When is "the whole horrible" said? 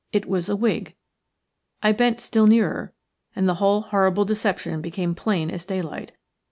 3.47-4.25